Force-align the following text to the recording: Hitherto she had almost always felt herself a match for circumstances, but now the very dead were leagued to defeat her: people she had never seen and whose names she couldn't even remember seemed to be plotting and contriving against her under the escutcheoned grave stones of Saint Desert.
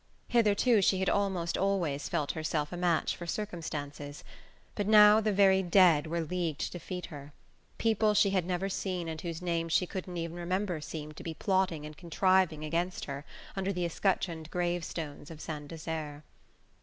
Hitherto 0.29 0.81
she 0.81 0.97
had 0.97 1.11
almost 1.11 1.59
always 1.59 2.09
felt 2.09 2.31
herself 2.31 2.71
a 2.71 2.75
match 2.75 3.15
for 3.15 3.27
circumstances, 3.27 4.23
but 4.73 4.87
now 4.87 5.21
the 5.21 5.31
very 5.31 5.61
dead 5.61 6.07
were 6.07 6.21
leagued 6.21 6.59
to 6.61 6.71
defeat 6.71 7.05
her: 7.13 7.33
people 7.77 8.15
she 8.15 8.31
had 8.31 8.43
never 8.43 8.67
seen 8.67 9.07
and 9.07 9.21
whose 9.21 9.43
names 9.43 9.71
she 9.73 9.85
couldn't 9.85 10.17
even 10.17 10.37
remember 10.37 10.81
seemed 10.81 11.17
to 11.17 11.23
be 11.23 11.35
plotting 11.35 11.85
and 11.85 11.97
contriving 11.97 12.63
against 12.65 13.05
her 13.05 13.25
under 13.55 13.71
the 13.71 13.85
escutcheoned 13.85 14.49
grave 14.49 14.83
stones 14.83 15.29
of 15.29 15.39
Saint 15.39 15.67
Desert. 15.67 16.23